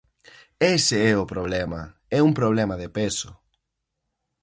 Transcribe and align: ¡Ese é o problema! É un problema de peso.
¡Ese 0.75 0.97
é 1.13 1.15
o 1.23 1.29
problema! 1.33 1.81
É 2.17 2.19
un 2.27 2.31
problema 2.39 2.75
de 2.81 2.87
peso. 2.97 3.29